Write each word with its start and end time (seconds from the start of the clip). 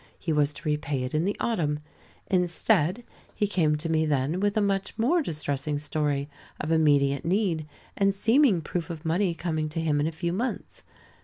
He 0.17 0.33
was 0.33 0.51
to 0.53 0.67
repay 0.67 1.03
it 1.03 1.13
in 1.13 1.25
the 1.25 1.37
autumn. 1.39 1.77
Instead, 2.25 3.03
he 3.35 3.45
came 3.45 3.75
to 3.75 3.87
me 3.87 4.03
then 4.07 4.39
with 4.39 4.57
a 4.57 4.59
much 4.61 4.97
more 4.97 5.21
distressing 5.21 5.77
story 5.77 6.27
of 6.59 6.71
immediate 6.71 7.23
need 7.23 7.67
and 7.95 8.15
seeming 8.15 8.61
proof 8.61 8.89
of 8.89 9.05
money 9.05 9.35
coming 9.35 9.69
to 9.69 9.79
him 9.79 9.99
in 9.99 10.07
a 10.07 10.11
few 10.11 10.33
months. 10.33 10.81